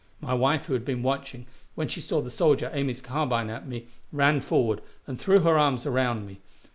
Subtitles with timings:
[0.19, 1.45] My wife, who had been watching,
[1.75, 5.59] when she saw the soldier aim his carbine at me, ran forward and threw her
[5.59, 6.39] arms around me.